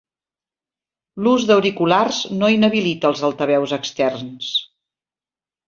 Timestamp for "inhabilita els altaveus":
2.55-3.77